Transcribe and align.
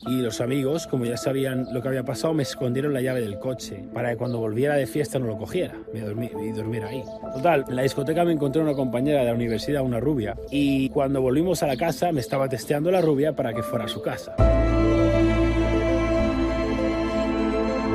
Y 0.00 0.20
los 0.20 0.40
amigos, 0.40 0.86
como 0.86 1.04
ya 1.06 1.16
sabían 1.16 1.66
lo 1.72 1.80
que 1.80 1.88
había 1.88 2.04
pasado, 2.04 2.34
me 2.34 2.42
escondieron 2.42 2.92
la 2.92 3.00
llave 3.00 3.20
del 3.20 3.38
coche 3.38 3.84
para 3.94 4.10
que 4.10 4.16
cuando 4.16 4.38
volviera 4.38 4.74
de 4.74 4.86
fiesta 4.86 5.18
no 5.18 5.26
lo 5.26 5.38
cogiera 5.38 5.74
me 5.92 6.00
dormí, 6.00 6.30
y 6.42 6.50
dormiera 6.50 6.88
ahí. 6.88 7.02
Total, 7.34 7.64
en 7.68 7.76
la 7.76 7.82
discoteca 7.82 8.24
me 8.24 8.32
encontré 8.32 8.60
una 8.60 8.74
compañera 8.74 9.20
de 9.20 9.26
la 9.26 9.34
universidad, 9.34 9.82
una 9.82 10.00
rubia, 10.00 10.36
y 10.50 10.88
cuando 10.90 11.22
volvimos 11.22 11.62
a 11.62 11.68
la 11.68 11.76
casa 11.76 12.12
me 12.12 12.20
estaba 12.20 12.48
testeando 12.48 12.90
la 12.90 13.00
rubia 13.00 13.34
para 13.34 13.54
que 13.54 13.62
fuera 13.62 13.84
a 13.84 13.88
su 13.88 14.02
casa. 14.02 14.34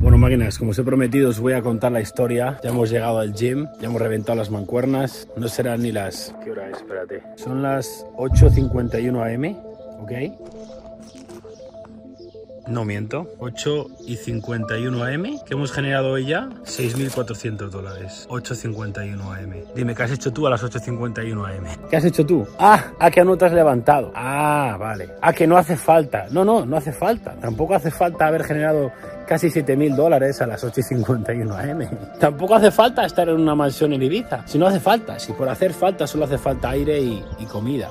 Bueno, 0.01 0.17
máquinas, 0.17 0.57
como 0.57 0.71
os 0.71 0.79
he 0.79 0.83
prometido, 0.83 1.29
os 1.29 1.39
voy 1.39 1.53
a 1.53 1.61
contar 1.61 1.91
la 1.91 1.99
historia. 1.99 2.57
Ya 2.63 2.69
hemos 2.69 2.89
llegado 2.89 3.19
al 3.19 3.33
gym, 3.33 3.67
ya 3.81 3.87
hemos 3.87 4.01
reventado 4.01 4.37
las 4.37 4.49
mancuernas. 4.49 5.27
No 5.35 5.49
serán 5.49 5.81
ni 5.81 5.91
las... 5.91 6.33
¿Qué 6.41 6.51
hora 6.51 6.69
es? 6.69 6.77
Espérate. 6.77 7.21
Son 7.35 7.61
las 7.61 8.05
8.51 8.15 9.35
am, 9.35 10.01
¿ok? 10.01 10.78
No 12.69 12.85
miento. 12.85 13.27
8 13.39 13.87
y 14.05 14.15
51 14.15 15.03
AM. 15.03 15.23
que 15.43 15.55
hemos 15.55 15.71
generado 15.71 16.11
hoy 16.11 16.27
ya? 16.27 16.49
6.400 16.65 17.69
dólares. 17.69 18.27
8.51 18.29 19.19
AM. 19.21 19.53
Dime, 19.75 19.95
¿qué 19.95 20.03
has 20.03 20.11
hecho 20.11 20.31
tú 20.31 20.45
a 20.45 20.51
las 20.51 20.63
8.51 20.63 21.45
AM? 21.45 21.89
¿Qué 21.89 21.97
has 21.97 22.05
hecho 22.05 22.23
tú? 22.25 22.47
Ah, 22.59 22.91
a 22.99 23.09
que 23.09 23.23
no 23.25 23.35
te 23.37 23.45
has 23.45 23.53
levantado. 23.53 24.11
Ah, 24.13 24.77
vale. 24.79 25.09
A 25.19 25.33
que 25.33 25.47
no 25.47 25.57
hace 25.57 25.75
falta. 25.75 26.27
No, 26.29 26.45
no, 26.45 26.63
no 26.65 26.77
hace 26.77 26.91
falta. 26.91 27.33
Tampoco 27.41 27.73
hace 27.73 27.89
falta 27.89 28.27
haber 28.27 28.43
generado 28.43 28.91
casi 29.27 29.47
7.000 29.47 29.95
dólares 29.95 30.39
a 30.41 30.47
las 30.47 30.63
8.51 30.63 31.71
am. 31.71 32.17
Tampoco 32.19 32.55
hace 32.55 32.69
falta 32.69 33.03
estar 33.03 33.29
en 33.29 33.39
una 33.39 33.55
mansión 33.55 33.93
en 33.93 34.03
Ibiza. 34.03 34.43
Si 34.45 34.59
no 34.59 34.67
hace 34.67 34.79
falta, 34.79 35.17
si 35.17 35.33
por 35.33 35.49
hacer 35.49 35.73
falta 35.73 36.05
solo 36.05 36.25
hace 36.25 36.37
falta 36.37 36.69
aire 36.69 36.99
y 36.99 37.45
comida 37.51 37.89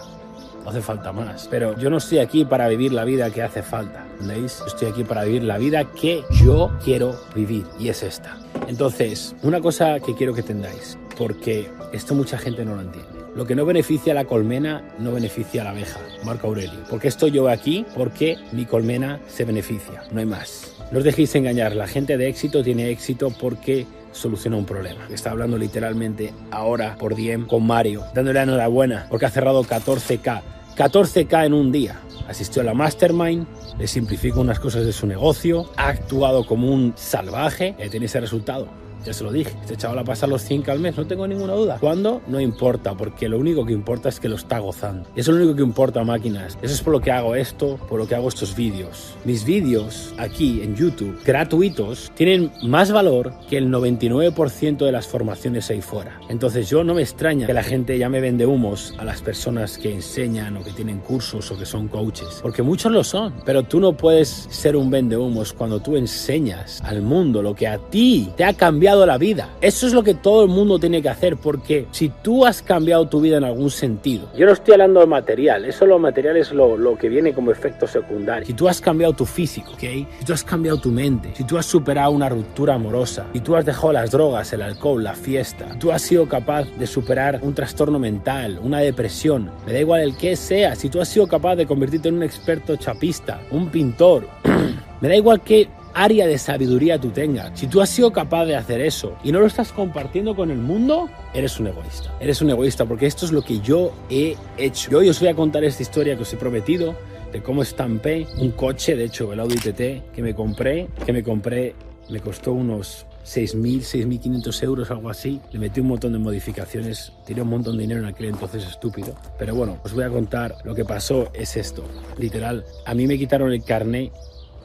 hace 0.66 0.80
falta 0.80 1.12
más. 1.12 1.48
Pero 1.50 1.76
yo 1.78 1.90
no 1.90 1.98
estoy 1.98 2.18
aquí 2.18 2.44
para 2.44 2.68
vivir 2.68 2.92
la 2.92 3.04
vida 3.04 3.30
que 3.30 3.42
hace 3.42 3.62
falta, 3.62 4.06
¿veis? 4.20 4.62
Estoy 4.66 4.88
aquí 4.88 5.04
para 5.04 5.24
vivir 5.24 5.44
la 5.44 5.58
vida 5.58 5.84
que 5.84 6.22
yo 6.42 6.70
quiero 6.84 7.18
vivir 7.34 7.64
y 7.78 7.88
es 7.88 8.02
esta. 8.02 8.38
Entonces, 8.66 9.34
una 9.42 9.60
cosa 9.60 10.00
que 10.00 10.14
quiero 10.14 10.34
que 10.34 10.42
tengáis, 10.42 10.98
porque 11.16 11.70
esto 11.92 12.14
mucha 12.14 12.38
gente 12.38 12.64
no 12.64 12.74
lo 12.74 12.82
entiende. 12.82 13.18
Lo 13.34 13.46
que 13.46 13.54
no 13.54 13.64
beneficia 13.64 14.12
a 14.12 14.14
la 14.14 14.24
colmena 14.24 14.82
no 14.98 15.12
beneficia 15.12 15.60
a 15.60 15.64
la 15.64 15.70
abeja, 15.70 16.00
Marco 16.24 16.48
Aurelio. 16.48 16.80
Porque 16.90 17.08
estoy 17.08 17.30
yo 17.30 17.48
aquí 17.48 17.86
porque 17.94 18.36
mi 18.52 18.64
colmena 18.66 19.20
se 19.28 19.44
beneficia, 19.44 20.02
no 20.10 20.20
hay 20.20 20.26
más. 20.26 20.74
No 20.90 20.98
os 20.98 21.04
dejéis 21.04 21.34
engañar, 21.34 21.76
la 21.76 21.86
gente 21.86 22.16
de 22.16 22.28
éxito 22.28 22.64
tiene 22.64 22.90
éxito 22.90 23.30
porque 23.30 23.86
soluciona 24.12 24.56
un 24.56 24.66
problema. 24.66 25.06
Está 25.10 25.30
hablando 25.30 25.58
literalmente 25.58 26.32
ahora 26.50 26.96
por 26.98 27.14
DM 27.14 27.46
con 27.46 27.66
Mario, 27.66 28.04
dándole 28.14 28.40
enhorabuena 28.40 29.06
porque 29.08 29.26
ha 29.26 29.30
cerrado 29.30 29.62
14K 29.64 30.42
14K 30.78 31.46
en 31.46 31.54
un 31.54 31.72
día. 31.72 31.98
Asistió 32.28 32.62
a 32.62 32.64
la 32.64 32.72
Mastermind, 32.72 33.48
le 33.78 33.88
simplificó 33.88 34.40
unas 34.40 34.60
cosas 34.60 34.86
de 34.86 34.92
su 34.92 35.08
negocio, 35.08 35.72
ha 35.76 35.88
actuado 35.88 36.46
como 36.46 36.72
un 36.72 36.92
salvaje 36.96 37.74
y 37.84 37.88
tiene 37.88 38.06
ese 38.06 38.20
resultado. 38.20 38.68
Ya 39.04 39.12
se 39.12 39.24
lo 39.24 39.32
dije, 39.32 39.52
este 39.60 39.76
chaval 39.76 39.98
a 40.00 40.04
pasar 40.04 40.28
los 40.28 40.42
100 40.42 40.68
al 40.70 40.80
mes, 40.80 40.96
no 40.96 41.06
tengo 41.06 41.26
ninguna 41.26 41.54
duda. 41.54 41.78
¿Cuándo? 41.80 42.20
No 42.26 42.40
importa, 42.40 42.94
porque 42.94 43.28
lo 43.28 43.38
único 43.38 43.64
que 43.64 43.72
importa 43.72 44.08
es 44.08 44.20
que 44.20 44.28
lo 44.28 44.36
está 44.36 44.58
gozando. 44.58 45.08
Eso 45.14 45.30
es 45.30 45.36
lo 45.36 45.44
único 45.44 45.56
que 45.56 45.62
importa, 45.62 46.02
máquinas. 46.04 46.58
Eso 46.62 46.74
es 46.74 46.82
por 46.82 46.92
lo 46.92 47.00
que 47.00 47.12
hago 47.12 47.34
esto, 47.34 47.78
por 47.88 47.98
lo 47.98 48.06
que 48.06 48.14
hago 48.14 48.28
estos 48.28 48.54
vídeos. 48.54 49.14
Mis 49.24 49.44
vídeos 49.44 50.14
aquí 50.18 50.62
en 50.62 50.74
YouTube, 50.74 51.18
gratuitos, 51.24 52.10
tienen 52.14 52.50
más 52.62 52.92
valor 52.92 53.32
que 53.48 53.56
el 53.56 53.68
99% 53.70 54.84
de 54.84 54.92
las 54.92 55.06
formaciones 55.06 55.70
ahí 55.70 55.80
fuera. 55.80 56.20
Entonces 56.28 56.68
yo 56.68 56.84
no 56.84 56.94
me 56.94 57.02
extraña 57.02 57.46
que 57.46 57.52
la 57.52 57.62
gente 57.62 57.98
ya 57.98 58.08
me 58.08 58.20
vende 58.20 58.46
humos 58.46 58.94
a 58.98 59.04
las 59.04 59.22
personas 59.22 59.78
que 59.78 59.92
enseñan 59.92 60.56
o 60.56 60.64
que 60.64 60.72
tienen 60.72 60.98
cursos 60.98 61.50
o 61.50 61.58
que 61.58 61.66
son 61.66 61.88
coaches, 61.88 62.40
porque 62.42 62.62
muchos 62.62 62.92
lo 62.92 63.04
son. 63.04 63.34
Pero 63.44 63.62
tú 63.62 63.80
no 63.80 63.96
puedes 63.96 64.28
ser 64.50 64.76
un 64.76 64.90
vende 64.90 65.16
humos 65.16 65.52
cuando 65.52 65.80
tú 65.80 65.96
enseñas 65.96 66.80
al 66.84 67.02
mundo 67.02 67.42
lo 67.42 67.54
que 67.54 67.68
a 67.68 67.78
ti 67.78 68.30
te 68.36 68.44
ha 68.44 68.52
cambiado 68.52 68.87
la 69.06 69.18
vida. 69.18 69.50
Eso 69.60 69.86
es 69.86 69.92
lo 69.92 70.02
que 70.02 70.14
todo 70.14 70.42
el 70.42 70.48
mundo 70.48 70.78
tiene 70.78 71.02
que 71.02 71.08
hacer, 71.08 71.36
porque 71.36 71.86
si 71.90 72.08
tú 72.08 72.44
has 72.44 72.62
cambiado 72.62 73.08
tu 73.08 73.20
vida 73.20 73.36
en 73.36 73.44
algún 73.44 73.70
sentido, 73.70 74.30
yo 74.36 74.46
no 74.46 74.52
estoy 74.52 74.74
hablando 74.74 75.00
de 75.00 75.06
material, 75.06 75.64
eso 75.64 75.86
lo 75.86 75.98
material 75.98 76.36
es 76.36 76.52
lo, 76.52 76.76
lo 76.76 76.96
que 76.96 77.08
viene 77.08 77.32
como 77.32 77.50
efecto 77.50 77.86
secundario. 77.86 78.46
Si 78.46 78.54
tú 78.54 78.68
has 78.68 78.80
cambiado 78.80 79.12
tu 79.12 79.24
físico, 79.24 79.72
¿ok? 79.72 79.80
Si 79.80 80.24
tú 80.24 80.32
has 80.32 80.44
cambiado 80.44 80.78
tu 80.78 80.90
mente, 80.90 81.30
si 81.34 81.44
tú 81.44 81.58
has 81.58 81.66
superado 81.66 82.10
una 82.10 82.28
ruptura 82.28 82.74
amorosa, 82.74 83.26
si 83.32 83.40
tú 83.40 83.56
has 83.56 83.64
dejado 83.64 83.92
las 83.92 84.10
drogas, 84.10 84.52
el 84.52 84.62
alcohol, 84.62 85.02
la 85.02 85.14
fiesta, 85.14 85.72
si 85.72 85.78
tú 85.78 85.92
has 85.92 86.02
sido 86.02 86.28
capaz 86.28 86.64
de 86.78 86.86
superar 86.86 87.40
un 87.42 87.54
trastorno 87.54 87.98
mental, 87.98 88.58
una 88.62 88.78
depresión, 88.78 89.50
me 89.66 89.72
da 89.72 89.80
igual 89.80 90.00
el 90.00 90.16
que 90.16 90.36
sea, 90.36 90.74
si 90.74 90.88
tú 90.88 91.00
has 91.00 91.08
sido 91.08 91.26
capaz 91.26 91.56
de 91.56 91.66
convertirte 91.66 92.08
en 92.08 92.16
un 92.16 92.22
experto 92.22 92.76
chapista, 92.76 93.40
un 93.50 93.68
pintor, 93.68 94.28
me 95.00 95.08
da 95.08 95.16
igual 95.16 95.40
que 95.40 95.68
área 95.94 96.26
de 96.26 96.38
sabiduría 96.38 97.00
tú 97.00 97.10
tengas, 97.10 97.58
si 97.58 97.66
tú 97.66 97.80
has 97.80 97.90
sido 97.90 98.12
capaz 98.12 98.44
de 98.46 98.56
hacer 98.56 98.80
eso 98.80 99.16
y 99.22 99.32
no 99.32 99.40
lo 99.40 99.46
estás 99.46 99.72
compartiendo 99.72 100.34
con 100.34 100.50
el 100.50 100.58
mundo, 100.58 101.08
eres 101.34 101.58
un 101.60 101.68
egoísta. 101.68 102.14
Eres 102.20 102.40
un 102.42 102.50
egoísta 102.50 102.86
porque 102.86 103.06
esto 103.06 103.26
es 103.26 103.32
lo 103.32 103.42
que 103.42 103.60
yo 103.60 103.92
he 104.10 104.36
hecho. 104.56 104.90
Yo 104.90 104.98
hoy 104.98 105.08
os 105.08 105.20
voy 105.20 105.28
a 105.28 105.34
contar 105.34 105.64
esta 105.64 105.82
historia 105.82 106.16
que 106.16 106.22
os 106.22 106.32
he 106.32 106.36
prometido 106.36 106.94
de 107.32 107.42
cómo 107.42 107.62
estampé 107.62 108.26
un 108.38 108.52
coche, 108.52 108.96
de 108.96 109.04
hecho 109.04 109.32
el 109.32 109.40
Audi 109.40 109.56
TT 109.56 110.12
que 110.14 110.22
me 110.22 110.34
compré, 110.34 110.88
que 111.04 111.12
me 111.12 111.22
compré, 111.22 111.74
me 112.08 112.20
costó 112.20 112.52
unos 112.52 113.06
6.000, 113.28 113.80
6.500 113.80 114.62
euros, 114.62 114.90
algo 114.90 115.10
así. 115.10 115.40
Le 115.52 115.58
metí 115.58 115.80
un 115.80 115.88
montón 115.88 116.12
de 116.12 116.18
modificaciones, 116.18 117.12
tiré 117.26 117.42
un 117.42 117.50
montón 117.50 117.76
de 117.76 117.82
dinero 117.82 118.00
en 118.00 118.06
aquel 118.06 118.26
entonces 118.28 118.66
estúpido. 118.66 119.14
Pero 119.38 119.54
bueno, 119.54 119.78
os 119.84 119.92
voy 119.92 120.04
a 120.04 120.08
contar 120.08 120.56
lo 120.64 120.74
que 120.74 120.84
pasó, 120.84 121.30
es 121.34 121.56
esto. 121.56 121.84
Literal, 122.16 122.64
a 122.86 122.94
mí 122.94 123.06
me 123.06 123.18
quitaron 123.18 123.52
el 123.52 123.62
carnet 123.62 124.12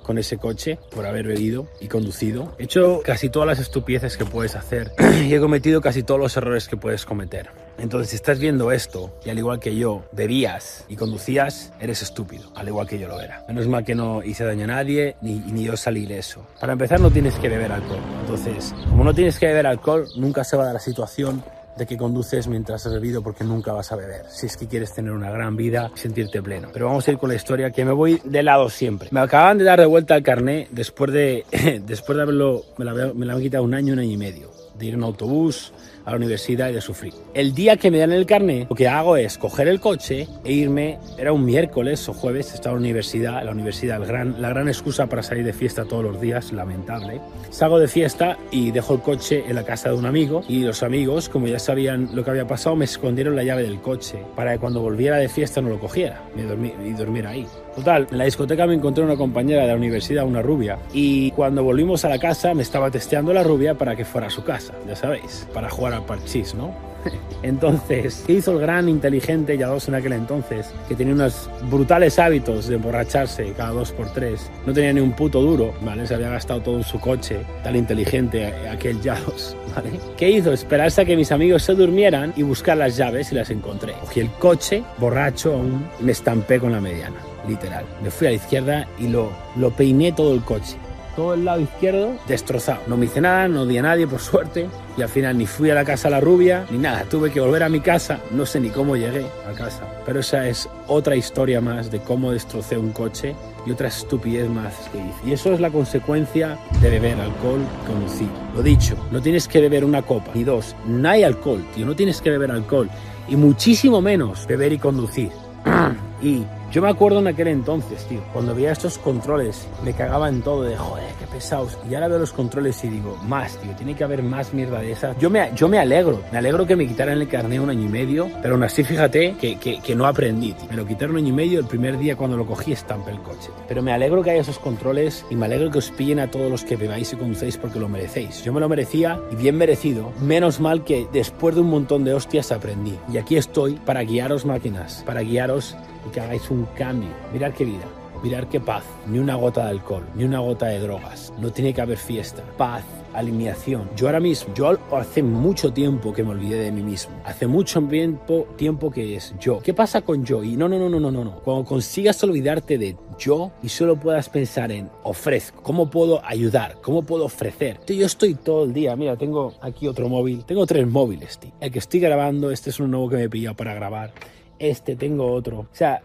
con 0.04 0.18
ese 0.18 0.38
coche 0.38 0.78
por 0.94 1.06
haber 1.06 1.26
bebido 1.26 1.68
y 1.82 1.88
conducido. 1.88 2.56
He 2.60 2.66
hecho 2.66 3.02
casi 3.04 3.30
todas 3.30 3.48
las 3.48 3.60
estupideces 3.60 4.18
que 4.18 4.26
puedes 4.26 4.56
hacer 4.56 4.92
y 5.26 5.34
he 5.34 5.40
cometido 5.40 5.82
casi 5.82 6.04
todos 6.04 6.20
los 6.20 6.38
errores 6.38 6.68
que 6.68 6.78
puedes 6.78 7.06
cometer. 7.06 7.50
Entonces, 7.80 8.12
si 8.12 8.18
estás 8.18 8.38
viendo 8.38 8.72
esto 8.72 9.12
y 9.26 9.32
al 9.32 9.40
igual 9.40 9.60
que 9.60 9.76
yo 9.76 10.04
bebías 10.12 10.86
y 10.88 10.96
conducías, 10.96 11.74
eres 11.80 12.04
estúpido, 12.04 12.52
al 12.56 12.68
igual 12.68 12.88
que 12.88 13.00
yo 13.00 13.08
lo 13.08 13.20
era. 13.20 13.44
Menos 13.48 13.68
mal 13.68 13.84
que 13.84 13.96
no 13.96 14.22
hice 14.24 14.44
daño 14.44 14.66
a 14.66 14.68
nadie 14.68 15.16
ni, 15.22 15.40
ni 15.40 15.64
yo 15.64 15.76
salí 15.76 16.04
eso. 16.12 16.46
Para 16.60 16.74
empezar, 16.74 17.00
no 17.00 17.10
tienes 17.10 17.36
que 17.36 17.50
beber 17.50 17.72
alcohol. 17.72 18.02
Entonces, 18.22 18.76
como 18.90 19.04
no 19.04 19.14
tienes 19.14 19.40
que 19.40 19.48
beber 19.48 19.68
alcohol, 19.68 20.08
nunca 20.16 20.44
se 20.44 20.58
va 20.58 20.64
a 20.64 20.66
dar 20.68 20.76
la 20.76 20.80
situación 20.80 21.44
de 21.78 21.86
que 21.86 21.98
conduces 21.98 22.48
mientras 22.48 22.86
has 22.86 22.94
bebido 22.94 23.22
porque 23.22 23.44
nunca 23.44 23.74
vas 23.74 23.92
a 23.92 23.96
beber. 23.96 24.26
Si 24.30 24.46
es 24.46 24.58
que 24.58 24.68
quieres 24.68 24.94
tener 24.94 25.12
una 25.12 25.32
gran 25.32 25.56
vida 25.56 25.92
sentirte 25.96 26.42
pleno. 26.42 26.70
Pero 26.74 26.88
vamos 26.88 27.08
a 27.08 27.12
ir 27.12 27.18
con 27.18 27.30
la 27.30 27.36
historia 27.36 27.72
que 27.72 27.86
me 27.86 27.92
voy 27.92 28.22
de 28.24 28.44
lado 28.44 28.70
siempre. 28.70 29.10
Me 29.12 29.20
acaban 29.20 29.58
de 29.58 29.64
dar 29.64 29.80
de 29.80 29.86
vuelta 29.86 30.16
el 30.16 30.24
carné 30.24 30.68
después 30.72 31.12
de, 31.12 31.46
después 31.86 32.16
de 32.16 32.24
haberlo, 32.24 32.64
me 32.78 32.86
la, 32.86 32.94
me 33.14 33.32
han 33.32 33.42
quitado 33.42 33.64
un 33.64 33.74
año, 33.74 33.94
un 33.94 34.00
año 34.00 34.12
y 34.12 34.18
medio. 34.18 34.52
De 34.78 34.88
ir 34.88 34.96
en 34.96 35.04
autobús, 35.04 35.72
a 36.06 36.12
la 36.12 36.18
universidad 36.18 36.70
y 36.70 36.74
de 36.74 36.82
sufrir. 36.82 37.14
El 37.34 37.54
día 37.54 37.78
que 37.78 37.92
me 37.92 38.00
dan 38.00 38.12
el 38.12 38.26
carnet, 38.26 38.70
lo 38.70 38.76
que 38.76 38.88
hago 38.88 39.18
es 39.18 39.38
coger 39.38 39.68
el 39.68 39.80
coche 39.80 40.28
e 40.44 40.52
irme, 40.52 41.00
era 41.18 41.34
un 41.34 41.46
miércoles 41.46 42.08
o 42.10 42.14
jueves, 42.14 42.54
estaba 42.54 42.76
en 42.76 42.84
la 42.84 42.88
universidad, 42.88 43.44
la 43.44 43.52
universidad, 43.52 44.02
el 44.02 44.08
gran, 44.08 44.42
la 44.42 44.50
gran 44.50 44.68
excusa 44.68 45.08
para 45.08 45.24
salir 45.24 45.46
de 45.46 45.54
fiesta 45.54 45.86
todos 45.86 46.04
los 46.04 46.20
días, 46.22 46.52
lamentable. 46.52 47.22
Salgo 47.50 47.80
de 47.80 47.88
fiesta 47.88 48.38
y 48.52 48.72
dejo 48.72 48.96
el 48.96 49.02
coche 49.02 49.44
en 49.48 49.56
la 49.56 49.64
casa 49.64 49.90
de 49.90 49.96
un 49.96 50.06
amigo 50.06 50.44
y 50.48 50.64
los 50.64 50.84
amigos, 50.84 51.30
como 51.30 51.48
ya 51.48 51.60
sabían 51.60 52.10
lo 52.14 52.24
que 52.24 52.32
había 52.32 52.48
pasado, 52.48 52.76
me 52.76 52.86
escondieron 52.86 53.36
la 53.36 53.44
llave 53.44 53.64
del 53.64 53.80
coche 53.82 54.24
para 54.36 54.54
que 54.54 54.60
cuando 54.60 54.82
volviera 54.82 55.18
de 55.18 55.30
fiesta 55.30 55.62
no 55.62 55.70
lo 55.70 55.80
cogiera 55.80 56.24
me 56.36 56.44
dormí, 56.44 56.74
y 56.84 56.92
dormiera 56.94 57.32
ahí. 57.32 57.48
Total, 57.76 58.08
en 58.12 58.18
la 58.18 58.26
discoteca 58.26 58.68
me 58.68 58.76
encontré 58.76 59.04
una 59.04 59.16
compañera 59.16 59.64
de 59.64 59.70
la 59.70 59.76
universidad, 59.76 60.26
una 60.26 60.42
rubia, 60.42 60.78
y 60.94 61.32
cuando 61.32 61.64
volvimos 61.64 62.06
a 62.06 62.10
la 62.10 62.20
casa 62.20 62.54
me 62.54 62.62
estaba 62.62 62.92
testeando 62.92 63.34
la 63.34 63.42
rubia 63.42 63.76
para 63.76 63.96
que 63.96 64.06
fuera 64.06 64.28
a 64.28 64.30
su 64.30 64.44
casa, 64.44 64.74
ya 64.88 64.96
sabéis, 64.96 65.48
para 65.54 65.70
jugar 65.70 65.93
al 65.98 66.06
parchís, 66.06 66.54
¿no? 66.56 66.74
Entonces, 67.44 68.24
¿qué 68.26 68.34
hizo 68.34 68.54
el 68.54 68.60
gran 68.60 68.90
inteligente 68.90 69.58
dos 69.58 69.88
en 69.88 69.96
aquel 69.96 70.14
entonces? 70.14 70.72
Que 70.88 70.96
tenía 70.96 71.14
unos 71.14 71.50
brutales 71.70 72.20
hábitos 72.20 72.68
de 72.68 72.76
emborracharse 72.76 73.54
cada 73.54 73.72
dos 73.72 73.92
por 73.92 74.12
tres. 74.14 74.50
No 74.66 74.74
tenía 74.74 74.94
ni 74.94 75.02
un 75.02 75.14
puto 75.14 75.42
duro, 75.42 75.74
¿vale? 75.82 76.08
Se 76.08 76.16
había 76.16 76.30
gastado 76.30 76.62
todo 76.62 76.78
en 76.78 76.84
su 76.84 77.00
coche, 77.00 77.42
tan 77.64 77.76
inteligente 77.76 78.54
aquel 78.70 79.02
Yados, 79.02 79.56
¿vale? 79.76 79.92
¿Qué 80.18 80.32
hizo? 80.32 80.54
Esperarse 80.54 81.02
a 81.02 81.06
que 81.06 81.16
mis 81.16 81.32
amigos 81.32 81.64
se 81.64 81.74
durmieran 81.74 82.34
y 82.36 82.44
buscar 82.44 82.78
las 82.78 82.98
llaves 82.98 83.32
y 83.32 83.36
las 83.36 83.50
encontré. 83.50 83.94
Cogí 84.02 84.22
el 84.22 84.32
coche, 84.32 84.84
borracho 84.98 85.54
aún, 85.54 85.86
y 86.00 86.04
me 86.04 86.12
estampé 86.12 86.60
con 86.60 86.72
la 86.72 86.82
mediana, 86.82 87.18
literal. 87.48 87.86
Me 88.02 88.10
fui 88.10 88.28
a 88.28 88.30
la 88.32 88.36
izquierda 88.38 88.88
y 89.00 89.08
lo, 89.08 89.32
lo 89.58 89.72
peiné 89.72 90.12
todo 90.12 90.34
el 90.34 90.42
coche 90.42 90.78
todo 91.16 91.34
el 91.34 91.46
lado 91.46 91.62
izquierdo 91.62 92.18
destrozado. 92.28 92.82
No 92.88 92.98
me 92.98 93.06
hice 93.06 93.22
nada, 93.22 93.48
no 93.48 93.66
di 93.66 93.78
a 93.78 93.82
nadie 93.82 94.08
por 94.08 94.20
suerte 94.20 94.68
y 94.98 95.02
al 95.02 95.10
final 95.10 95.38
ni 95.38 95.46
fui 95.46 95.70
a 95.70 95.76
la 95.76 95.86
casa 95.86 96.10
la 96.10 96.20
rubia 96.20 96.66
ni 96.70 96.78
nada. 96.78 97.04
Tuve 97.06 97.32
que 97.32 97.40
volver 97.40 97.64
a 97.64 97.70
mi 97.70 97.80
casa, 97.80 98.20
no 98.32 98.46
sé 98.46 98.60
ni 98.60 98.70
cómo 98.70 98.96
llegué 98.96 99.26
a 99.50 99.54
casa. 99.54 99.88
Pero 100.06 100.20
esa 100.20 100.48
es 100.48 100.70
otra 100.88 101.16
historia 101.16 101.62
más 101.62 101.92
de 101.92 102.00
cómo 102.00 102.32
destrocé 102.32 102.78
un 102.78 102.92
coche 102.92 103.36
y 103.66 103.72
otra 103.72 103.88
estupidez 103.88 104.50
más 104.50 104.74
que 104.92 104.98
hice. 104.98 105.30
Y 105.30 105.34
eso 105.34 105.54
es 105.54 105.60
la 105.60 105.70
consecuencia 105.70 106.58
de 106.82 106.90
beber 106.90 107.20
alcohol 107.20 107.62
conducir. 107.88 108.28
Lo 108.56 108.62
dicho, 108.62 108.96
no 109.12 109.22
tienes 109.22 109.48
que 109.48 109.62
beber 109.62 109.86
una 109.86 110.02
copa 110.02 110.32
ni 110.34 110.44
dos. 110.44 110.76
No 110.86 111.10
hay 111.10 111.24
alcohol, 111.24 111.64
tío, 111.74 111.86
no 111.86 111.96
tienes 111.96 112.22
que 112.22 112.30
beber 112.30 112.52
alcohol 112.52 112.90
y 113.28 113.36
muchísimo 113.36 114.02
menos 114.02 114.46
beber 114.48 114.74
y 114.74 114.78
conducir. 114.78 115.32
y 116.22 116.44
Yo 116.74 116.82
me 116.82 116.90
acuerdo 116.90 117.20
en 117.20 117.28
aquel 117.28 117.50
entonces, 117.50 118.04
tío, 118.06 118.24
cuando 118.34 118.56
veía 118.56 118.72
estos 118.72 118.98
controles, 118.98 119.68
me 119.86 119.94
cagaba 119.94 120.28
en 120.28 120.42
todo 120.42 120.64
de 120.64 120.76
joder, 120.76 121.06
qué 121.20 121.28
pesados. 121.28 121.78
Y 121.88 121.94
ahora 121.94 122.08
veo 122.08 122.18
los 122.18 122.34
controles 122.34 122.84
y 122.84 122.88
digo, 122.88 123.16
más, 123.28 123.58
tío, 123.58 123.76
tiene 123.76 123.96
que 123.96 124.04
haber 124.04 124.24
más 124.24 124.56
mierda 124.56 124.80
de 124.80 124.92
esas. 124.92 125.16
Yo 125.20 125.30
me, 125.30 125.52
yo 125.54 125.70
me 125.70 125.78
alegro, 125.78 126.24
me 126.32 126.40
alegro 126.40 126.66
que 126.66 126.76
me 126.76 126.88
quitaran 126.88 127.22
el 127.22 127.28
carnet 127.28 127.60
un 127.60 127.70
año 127.70 127.86
y 127.86 127.90
medio, 127.90 128.28
pero 128.42 128.56
aún 128.56 128.64
así 128.64 128.84
fíjate 128.84 129.36
que, 129.40 129.60
que, 129.60 129.82
que 129.82 129.96
no 129.96 130.08
aprendí, 130.08 130.54
tío. 130.54 130.68
Me 130.68 130.76
lo 130.76 130.88
quitaron 130.88 131.12
un 131.12 131.18
año 131.18 131.28
y 131.28 131.34
medio, 131.34 131.60
el 131.60 131.68
primer 131.68 132.00
día 132.00 132.16
cuando 132.16 132.38
lo 132.38 132.48
cogí 132.48 132.72
estampé 132.72 133.12
el 133.12 133.20
coche. 133.20 133.52
Pero 133.68 133.84
me 133.84 133.94
alegro 133.94 134.24
que 134.24 134.32
haya 134.32 134.42
esos 134.42 134.58
controles 134.58 135.28
y 135.30 135.36
me 135.36 135.46
alegro 135.46 135.70
que 135.70 135.78
os 135.78 135.92
pillen 135.92 136.22
a 136.22 136.32
todos 136.32 136.50
los 136.50 136.64
que 136.64 136.76
bebáis 136.76 137.14
y 137.14 137.18
conducéis 137.18 137.56
porque 137.56 137.80
lo 137.80 137.88
merecéis. 137.88 138.44
Yo 138.44 138.52
me 138.52 138.60
lo 138.60 138.68
merecía 138.68 139.20
y 139.32 139.36
bien 139.36 139.60
merecido. 139.60 140.12
Menos 140.22 140.60
mal 140.60 140.84
que 140.84 141.08
después 141.14 141.54
de 141.54 141.62
un 141.62 141.70
montón 141.70 142.04
de 142.04 142.16
hostias 142.16 142.52
aprendí. 142.52 142.98
Y 143.14 143.18
aquí 143.18 143.38
estoy 143.38 143.74
para 143.74 144.02
guiaros 144.02 144.44
máquinas, 144.44 145.04
para 145.06 145.22
guiaros 145.22 145.78
y 146.08 146.12
que 146.12 146.20
hagáis 146.20 146.50
un 146.50 146.63
cambio. 146.76 147.10
Mirad 147.32 147.54
qué 147.54 147.66
vida. 147.66 147.86
Mirar 148.24 148.48
qué 148.48 148.62
paz, 148.62 148.86
ni 149.06 149.20
una 149.20 149.36
gota 149.36 149.66
de 149.66 149.72
alcohol, 149.72 150.06
ni 150.16 150.24
una 150.24 150.40
gota 150.40 150.68
de 150.68 150.80
drogas. 150.80 151.34
No 151.40 151.52
tiene 151.52 151.74
que 151.74 151.82
haber 151.82 151.98
fiesta. 151.98 152.42
Paz, 152.58 152.86
alineación. 153.14 153.90
Yo 153.98 154.08
ahora 154.08 154.22
mismo, 154.22 154.54
yo 154.54 154.78
hace 154.94 155.22
mucho 155.22 155.74
tiempo 155.74 156.14
que 156.14 156.24
me 156.24 156.30
olvidé 156.30 156.60
de 156.60 156.72
mí 156.72 156.82
mismo. 156.82 157.14
Hace 157.26 157.48
mucho 157.48 157.82
tiempo, 157.82 158.48
tiempo 158.56 158.92
que 158.92 159.18
es 159.18 159.36
yo. 159.42 159.60
¿Qué 159.60 159.74
pasa 159.74 160.04
con 160.04 160.24
yo? 160.24 160.42
Y 160.42 160.56
no, 160.56 160.70
no, 160.70 160.80
no, 160.80 160.90
no, 160.90 161.00
no, 161.00 161.12
no. 161.12 161.36
Cuando 161.42 161.66
consigas 161.66 162.24
olvidarte 162.24 162.78
de 162.78 162.96
yo 163.20 163.52
y 163.62 163.68
solo 163.68 163.98
puedas 163.98 164.30
pensar 164.30 164.72
en 164.72 164.90
ofrezco, 165.04 165.62
cómo 165.62 165.90
puedo 165.90 166.26
ayudar, 166.26 166.78
cómo 166.82 167.04
puedo 167.04 167.26
ofrecer. 167.26 167.82
Yo 167.86 168.06
estoy 168.06 168.36
todo 168.36 168.64
el 168.64 168.72
día, 168.72 168.96
mira, 168.96 169.18
tengo 169.18 169.54
aquí 169.60 169.86
otro 169.86 170.08
móvil, 170.08 170.46
tengo 170.46 170.66
tres 170.66 170.88
móviles, 170.88 171.40
tío. 171.40 171.52
El 171.60 171.72
que 171.72 171.80
estoy 171.80 172.00
grabando, 172.00 172.52
este 172.52 172.70
es 172.70 172.80
un 172.80 172.92
nuevo 172.92 173.10
que 173.10 173.18
me 173.18 173.24
he 173.24 173.30
pillado 173.30 173.56
para 173.58 173.74
grabar 173.74 174.14
este, 174.60 174.96
tengo 174.96 175.32
otro. 175.32 175.60
O 175.60 175.68
sea, 175.72 176.02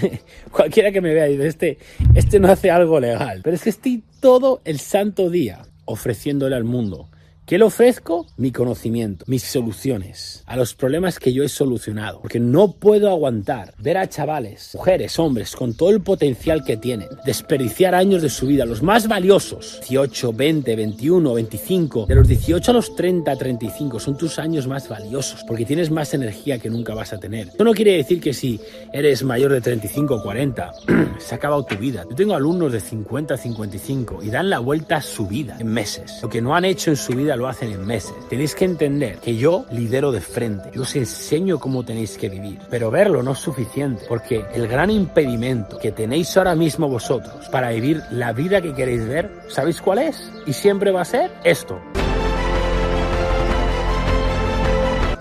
cualquiera 0.50 0.92
que 0.92 1.00
me 1.00 1.14
vea 1.14 1.26
dice, 1.26 1.46
este, 1.46 1.78
este 2.14 2.40
no 2.40 2.48
hace 2.48 2.70
algo 2.70 3.00
legal. 3.00 3.40
Pero 3.42 3.56
es 3.56 3.62
que 3.62 3.70
estoy 3.70 4.02
todo 4.20 4.60
el 4.64 4.78
santo 4.78 5.30
día 5.30 5.62
ofreciéndole 5.84 6.56
al 6.56 6.64
mundo 6.64 7.08
¿Qué 7.48 7.56
le 7.56 7.64
ofrezco? 7.64 8.26
Mi 8.36 8.52
conocimiento, 8.52 9.24
mis 9.26 9.42
soluciones 9.42 10.44
a 10.44 10.54
los 10.54 10.74
problemas 10.74 11.18
que 11.18 11.32
yo 11.32 11.42
he 11.42 11.48
solucionado. 11.48 12.20
Porque 12.20 12.38
no 12.38 12.72
puedo 12.72 13.08
aguantar 13.08 13.72
ver 13.78 13.96
a 13.96 14.06
chavales, 14.06 14.72
mujeres, 14.74 15.18
hombres, 15.18 15.56
con 15.56 15.72
todo 15.72 15.88
el 15.88 16.02
potencial 16.02 16.62
que 16.62 16.76
tienen, 16.76 17.08
desperdiciar 17.24 17.94
años 17.94 18.20
de 18.20 18.28
su 18.28 18.48
vida, 18.48 18.66
los 18.66 18.82
más 18.82 19.08
valiosos, 19.08 19.80
18, 19.88 20.34
20, 20.34 20.76
21, 20.76 21.32
25, 21.32 22.04
de 22.04 22.14
los 22.16 22.28
18 22.28 22.70
a 22.70 22.74
los 22.74 22.94
30, 22.94 23.34
35, 23.34 23.98
son 23.98 24.18
tus 24.18 24.38
años 24.38 24.66
más 24.66 24.86
valiosos, 24.86 25.42
porque 25.44 25.64
tienes 25.64 25.90
más 25.90 26.12
energía 26.12 26.58
que 26.58 26.68
nunca 26.68 26.92
vas 26.92 27.14
a 27.14 27.18
tener. 27.18 27.48
Eso 27.48 27.64
no 27.64 27.72
quiere 27.72 27.96
decir 27.96 28.20
que 28.20 28.34
si 28.34 28.60
eres 28.92 29.24
mayor 29.24 29.54
de 29.54 29.62
35 29.62 30.16
o 30.16 30.22
40, 30.22 30.70
se 31.18 31.34
ha 31.34 31.38
acabado 31.38 31.64
tu 31.64 31.76
vida. 31.76 32.04
Yo 32.10 32.14
tengo 32.14 32.34
alumnos 32.34 32.72
de 32.72 32.80
50, 32.80 33.38
55 33.38 34.22
y 34.22 34.28
dan 34.28 34.50
la 34.50 34.58
vuelta 34.58 34.96
a 34.96 35.02
su 35.02 35.26
vida 35.26 35.56
en 35.58 35.68
meses. 35.68 36.18
Lo 36.20 36.28
que 36.28 36.42
no 36.42 36.54
han 36.54 36.66
hecho 36.66 36.90
en 36.90 36.96
su 36.98 37.14
vida 37.14 37.37
lo 37.38 37.48
hacen 37.48 37.72
en 37.72 37.86
meses. 37.86 38.14
Tenéis 38.28 38.54
que 38.54 38.64
entender 38.64 39.18
que 39.18 39.36
yo 39.36 39.64
lidero 39.70 40.12
de 40.12 40.20
frente, 40.20 40.70
yo 40.74 40.82
os 40.82 40.94
enseño 40.96 41.58
cómo 41.58 41.84
tenéis 41.84 42.18
que 42.18 42.28
vivir, 42.28 42.58
pero 42.68 42.90
verlo 42.90 43.22
no 43.22 43.32
es 43.32 43.38
suficiente, 43.38 44.04
porque 44.08 44.44
el 44.52 44.68
gran 44.68 44.90
impedimento 44.90 45.78
que 45.78 45.92
tenéis 45.92 46.36
ahora 46.36 46.54
mismo 46.54 46.88
vosotros 46.88 47.48
para 47.48 47.70
vivir 47.70 48.02
la 48.10 48.32
vida 48.32 48.60
que 48.60 48.74
queréis 48.74 49.06
ver, 49.06 49.30
¿sabéis 49.48 49.80
cuál 49.80 50.00
es? 50.00 50.30
Y 50.46 50.52
siempre 50.52 50.90
va 50.90 51.02
a 51.02 51.06
ser 51.06 51.30
esto. 51.44 51.80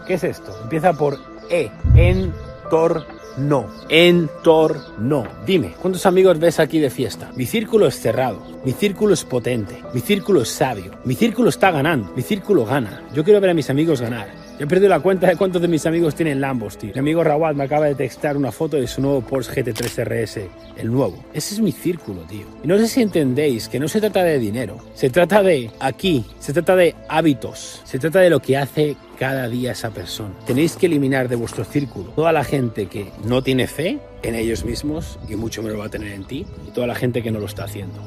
¿Qué 0.06 0.14
es 0.14 0.24
esto? 0.24 0.58
Empieza 0.64 0.94
por 0.94 1.18
E, 1.50 1.70
entorno 1.96 3.17
no. 3.38 3.68
Entorno. 3.90 5.26
Dime, 5.46 5.76
¿cuántos 5.80 6.06
amigos 6.06 6.40
ves 6.40 6.60
aquí 6.60 6.80
de 6.80 6.90
fiesta? 6.90 7.32
Mi 7.36 7.46
círculo 7.46 7.88
es 7.88 8.00
cerrado, 8.00 8.42
mi 8.66 8.74
círculo 8.74 9.14
es 9.14 9.24
potente, 9.24 9.82
mi 9.94 10.02
círculo 10.02 10.42
es 10.42 10.50
sabio, 10.50 10.92
mi 11.06 11.16
círculo 11.16 11.50
está 11.50 11.72
ganando, 11.72 12.12
mi 12.16 12.22
círculo 12.22 12.66
gana. 12.66 13.04
Yo 13.14 13.24
quiero 13.24 13.40
ver 13.40 13.52
a 13.52 13.54
mis 13.54 13.70
amigos 13.70 14.02
ganar. 14.02 14.47
He 14.60 14.66
perdido 14.66 14.90
la 14.90 15.02
cuenta 15.02 15.28
de 15.28 15.36
cuántos 15.36 15.62
de 15.62 15.68
mis 15.68 15.86
amigos 15.86 16.16
tienen 16.16 16.42
Lambos, 16.42 16.80
tío. 16.80 16.92
Mi 16.96 17.00
amigo 17.00 17.24
Rawat 17.24 17.56
me 17.56 17.66
acaba 17.66 17.86
de 17.86 17.94
textar 17.94 18.36
una 18.36 18.52
foto 18.52 18.78
de 18.78 18.88
su 18.88 19.02
nuevo 19.02 19.22
Porsche 19.22 19.64
GT3 19.64 20.04
RS, 20.04 20.40
el 20.78 20.92
nuevo. 20.92 21.24
Ese 21.32 21.54
es 21.54 21.62
mi 21.62 21.72
círculo, 21.72 22.22
tío. 22.22 22.48
Y 22.64 22.68
no 22.68 22.76
sé 22.80 22.88
si 22.88 23.04
entendéis 23.04 23.70
que 23.70 23.80
no 23.80 23.88
se 23.88 24.02
trata 24.02 24.24
de 24.24 24.40
dinero, 24.40 24.80
se 24.96 25.12
trata 25.12 25.44
de 25.44 25.70
aquí, 25.80 26.26
se 26.40 26.54
trata 26.54 26.76
de 26.76 26.96
hábitos, 27.08 27.84
se 27.84 28.00
trata 28.00 28.20
de 28.20 28.32
lo 28.32 28.40
que 28.40 28.58
hace 28.58 28.98
cada 29.20 29.48
día 29.48 29.74
esa 29.74 29.92
persona. 29.92 30.34
Tenéis 30.48 30.76
que 30.76 30.88
eliminar 30.88 31.30
de 31.30 31.36
vuestro 31.36 31.64
círculo 31.64 32.10
toda 32.16 32.32
la 32.32 32.44
gente 32.44 32.88
que 32.88 33.12
no 33.26 33.44
tiene 33.44 33.68
fe 33.68 34.00
en 34.24 34.34
ellos 34.34 34.66
mismos 34.66 35.20
y 35.30 35.36
mucho 35.36 35.62
menos 35.62 35.80
va 35.80 35.86
a 35.86 35.90
tener 35.90 36.14
en 36.14 36.24
ti 36.24 36.48
y 36.68 36.72
toda 36.72 36.88
la 36.88 36.96
gente 36.96 37.22
que 37.22 37.30
no 37.30 37.40
lo 37.40 37.46
está 37.46 37.66
haciendo. 37.66 38.00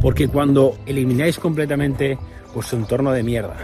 Porque 0.00 0.28
cuando 0.28 0.78
elimináis 0.86 1.36
completamente 1.40 2.16
vuestro 2.54 2.78
entorno 2.78 3.10
de 3.10 3.24
mierda, 3.24 3.56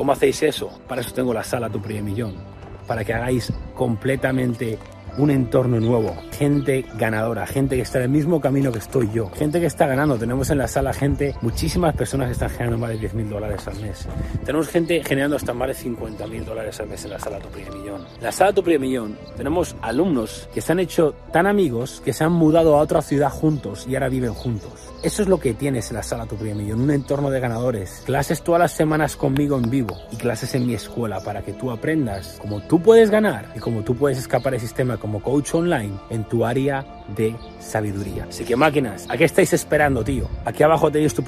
¿Cómo 0.00 0.12
hacéis 0.12 0.42
eso? 0.42 0.70
Para 0.88 1.02
eso 1.02 1.12
tengo 1.12 1.34
la 1.34 1.44
sala 1.44 1.68
Tu 1.68 1.78
Primer 1.78 2.02
Millón, 2.02 2.34
para 2.86 3.04
que 3.04 3.12
hagáis 3.12 3.52
completamente 3.74 4.78
un 5.18 5.30
entorno 5.30 5.78
nuevo, 5.78 6.16
gente 6.40 6.86
ganadora, 6.94 7.46
gente 7.46 7.76
que 7.76 7.82
está 7.82 7.98
en 7.98 8.04
el 8.04 8.08
mismo 8.08 8.40
camino 8.40 8.72
que 8.72 8.78
estoy 8.78 9.10
yo, 9.12 9.28
gente 9.28 9.60
que 9.60 9.66
está 9.66 9.86
ganando. 9.86 10.16
Tenemos 10.16 10.48
en 10.48 10.56
la 10.56 10.68
sala 10.68 10.94
gente, 10.94 11.34
muchísimas 11.42 11.94
personas 11.94 12.28
que 12.28 12.32
están 12.32 12.48
generando 12.48 12.78
más 12.78 12.88
de 12.92 12.96
10 12.96 13.12
mil 13.12 13.28
dólares 13.28 13.68
al 13.68 13.78
mes. 13.78 14.08
Tenemos 14.46 14.68
gente 14.68 15.04
generando 15.04 15.36
hasta 15.36 15.52
más 15.52 15.68
de 15.68 15.74
50 15.74 16.26
mil 16.28 16.42
dólares 16.42 16.80
al 16.80 16.88
mes 16.88 17.04
en 17.04 17.10
la 17.10 17.18
sala 17.18 17.40
Tu 17.40 17.48
Primer 17.48 17.74
Millón. 17.74 18.06
En 18.16 18.22
la 18.22 18.32
sala 18.32 18.54
Tu 18.54 18.62
Primer 18.62 18.80
Millón 18.80 19.18
tenemos 19.36 19.76
alumnos 19.82 20.48
que 20.54 20.62
se 20.62 20.72
han 20.72 20.80
hecho 20.80 21.14
tan 21.30 21.46
amigos 21.46 22.00
que 22.02 22.14
se 22.14 22.24
han 22.24 22.32
mudado 22.32 22.74
a 22.74 22.80
otra 22.80 23.02
ciudad 23.02 23.28
juntos 23.28 23.86
y 23.86 23.94
ahora 23.96 24.08
viven 24.08 24.32
juntos. 24.32 24.72
Eso 25.02 25.22
es 25.22 25.28
lo 25.28 25.40
que 25.40 25.52
tienes 25.52 25.90
en 25.90 25.96
la 25.96 26.02
sala 26.02 26.24
Tu 26.24 26.36
Primer 26.36 26.56
Millón, 26.56 26.80
un 26.80 26.90
entorno 26.90 27.28
de 27.28 27.40
ganadores. 27.40 28.02
Clases 28.06 28.42
todas 28.42 28.60
las 28.60 28.72
semanas 28.72 29.14
conmigo 29.14 29.58
en 29.58 29.68
vivo 29.68 29.94
y 30.10 30.16
clases 30.16 30.54
en 30.54 30.66
mi 30.66 30.72
escuela 30.72 31.20
para 31.20 31.42
que 31.42 31.52
tú 31.52 31.70
aprendas 31.70 32.38
cómo 32.40 32.62
tú 32.62 32.80
puedes 32.80 33.10
ganar 33.10 33.52
y 33.54 33.58
cómo 33.58 33.82
tú 33.82 33.94
puedes 33.94 34.16
escapar 34.16 34.52
del 34.52 34.62
sistema 34.62 34.96
como 34.96 35.22
coach 35.22 35.54
online 35.54 35.98
en 36.08 36.29
tu 36.30 36.46
área 36.46 36.86
de 37.14 37.34
sabiduría. 37.58 38.26
Así 38.28 38.44
que 38.44 38.56
máquinas, 38.56 39.06
¿a 39.10 39.16
qué 39.16 39.24
estáis 39.24 39.52
esperando, 39.52 40.02
tío? 40.04 40.28
Aquí 40.44 40.62
abajo 40.62 40.90
tenéis 40.90 41.12
tu 41.12 41.24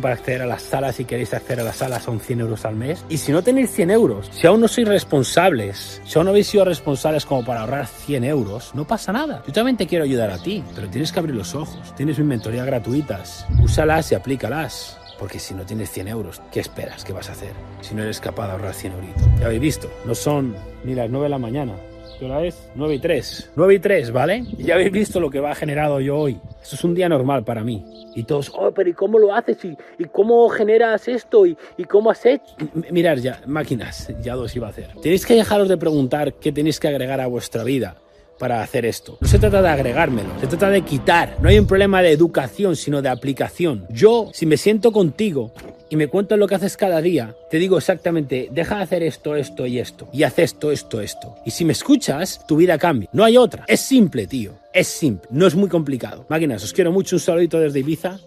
para 0.00 0.14
acceder 0.14 0.42
a 0.42 0.46
las 0.46 0.62
salas 0.62 0.96
si 0.96 1.04
queréis 1.04 1.34
acceder 1.34 1.60
a 1.60 1.64
las 1.64 1.76
salas 1.76 2.04
son 2.04 2.20
100 2.20 2.40
euros 2.40 2.64
al 2.64 2.76
mes. 2.76 3.04
Y 3.08 3.18
si 3.18 3.32
no 3.32 3.42
tenéis 3.42 3.70
100 3.72 3.90
euros, 3.90 4.30
si 4.32 4.46
aún 4.46 4.60
no 4.60 4.68
sois 4.68 4.88
responsables, 4.88 6.00
si 6.04 6.18
aún 6.18 6.26
no 6.26 6.30
habéis 6.30 6.46
sido 6.46 6.64
responsables 6.64 7.26
como 7.26 7.44
para 7.44 7.62
ahorrar 7.62 7.86
100 7.86 8.24
euros, 8.24 8.70
no 8.74 8.86
pasa 8.86 9.12
nada. 9.12 9.42
Yo 9.46 9.52
también 9.52 9.76
te 9.76 9.86
quiero 9.86 10.04
ayudar 10.04 10.30
a 10.30 10.38
ti, 10.38 10.62
pero 10.74 10.88
tienes 10.88 11.12
que 11.12 11.18
abrir 11.18 11.34
los 11.34 11.54
ojos. 11.54 11.94
Tienes 11.96 12.18
mi 12.18 12.24
mentoría 12.24 12.64
gratuitas. 12.64 13.46
Úsalas 13.60 14.12
y 14.12 14.14
aplícalas. 14.14 14.98
Porque 15.18 15.38
si 15.38 15.54
no 15.54 15.64
tienes 15.64 15.90
100 15.90 16.08
euros, 16.08 16.42
¿qué 16.50 16.60
esperas 16.60 17.04
que 17.04 17.12
vas 17.12 17.28
a 17.28 17.32
hacer? 17.32 17.52
Si 17.80 17.94
no 17.94 18.02
eres 18.02 18.20
capaz 18.20 18.46
de 18.46 18.52
ahorrar 18.52 18.74
100 18.74 18.92
euros. 18.92 19.10
Ya 19.38 19.46
habéis 19.46 19.60
visto, 19.60 19.90
no 20.04 20.14
son 20.14 20.56
ni 20.84 20.94
las 20.94 21.10
9 21.10 21.24
de 21.24 21.30
la 21.30 21.38
mañana. 21.38 21.74
¿Qué 22.22 22.46
es? 22.46 22.68
9 22.76 22.94
y 22.94 22.98
3. 23.00 23.50
9 23.56 23.74
y 23.74 23.78
3, 23.80 24.12
¿vale? 24.12 24.44
Ya 24.56 24.74
habéis 24.74 24.92
visto 24.92 25.18
lo 25.18 25.28
que 25.28 25.40
va 25.40 25.56
generado 25.56 25.98
yo 26.00 26.16
hoy. 26.16 26.38
Esto 26.62 26.76
es 26.76 26.84
un 26.84 26.94
día 26.94 27.08
normal 27.08 27.42
para 27.42 27.64
mí. 27.64 27.84
Y 28.14 28.22
todos, 28.22 28.52
oh, 28.54 28.70
pero 28.70 28.88
¿y 28.88 28.92
cómo 28.92 29.18
lo 29.18 29.34
haces? 29.34 29.64
¿Y, 29.64 29.76
y 29.98 30.04
cómo 30.04 30.48
generas 30.48 31.08
esto? 31.08 31.44
¿Y, 31.46 31.56
¿Y, 31.76 31.82
cómo 31.82 32.12
has 32.12 32.24
hecho? 32.24 32.54
Mirar 32.92 33.18
ya, 33.18 33.42
máquinas, 33.46 34.12
ya 34.22 34.36
dos 34.36 34.54
iba 34.54 34.68
a 34.68 34.70
hacer. 34.70 34.90
Tenéis 35.02 35.26
que 35.26 35.34
dejaros 35.34 35.68
de 35.68 35.76
preguntar 35.76 36.34
qué 36.34 36.52
tenéis 36.52 36.78
que 36.78 36.86
agregar 36.86 37.20
a 37.20 37.26
vuestra 37.26 37.64
vida 37.64 37.96
para 38.38 38.62
hacer 38.62 38.86
esto. 38.86 39.18
No 39.20 39.26
se 39.26 39.40
trata 39.40 39.60
de 39.60 39.68
agregármelo, 39.68 40.30
se 40.40 40.46
trata 40.46 40.70
de 40.70 40.82
quitar. 40.82 41.36
No 41.40 41.48
hay 41.48 41.58
un 41.58 41.66
problema 41.66 42.02
de 42.02 42.12
educación, 42.12 42.76
sino 42.76 43.02
de 43.02 43.08
aplicación. 43.08 43.86
Yo, 43.90 44.30
si 44.32 44.46
me 44.46 44.56
siento 44.56 44.92
contigo 44.92 45.52
y 45.92 45.96
me 45.96 46.08
cuentas 46.08 46.38
lo 46.38 46.46
que 46.46 46.54
haces 46.54 46.78
cada 46.78 47.02
día, 47.02 47.36
te 47.50 47.58
digo 47.58 47.76
exactamente, 47.76 48.48
deja 48.50 48.76
de 48.76 48.82
hacer 48.82 49.02
esto, 49.02 49.36
esto 49.36 49.66
y 49.66 49.78
esto. 49.78 50.08
Y 50.10 50.22
haz 50.22 50.38
esto, 50.38 50.72
esto, 50.72 51.02
esto. 51.02 51.36
Y 51.44 51.50
si 51.50 51.66
me 51.66 51.74
escuchas, 51.74 52.46
tu 52.46 52.56
vida 52.56 52.78
cambia. 52.78 53.10
No 53.12 53.24
hay 53.24 53.36
otra. 53.36 53.66
Es 53.68 53.80
simple, 53.80 54.26
tío. 54.26 54.54
Es 54.72 54.88
simple. 54.88 55.28
No 55.30 55.46
es 55.46 55.54
muy 55.54 55.68
complicado. 55.68 56.24
Máquinas, 56.30 56.64
os 56.64 56.72
quiero 56.72 56.92
mucho. 56.92 57.16
Un 57.16 57.20
saludito 57.20 57.60
desde 57.60 57.80
Ibiza. 57.80 58.18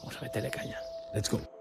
Vamos 0.00 0.18
a 0.18 0.20
meterle 0.20 0.50
caña. 0.50 0.78
Let's 1.14 1.30
go. 1.30 1.57